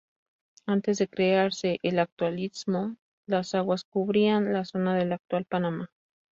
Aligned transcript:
Antes 0.65 0.97
de 0.97 1.07
crearse 1.07 1.79
el 1.83 1.99
actual 1.99 2.39
istmo, 2.39 2.95
las 3.27 3.53
aguas 3.53 3.83
cubrían 3.83 4.51
la 4.51 4.65
zona 4.65 4.95
del 4.95 5.13
actual 5.13 5.45
Panamá. 5.45 5.91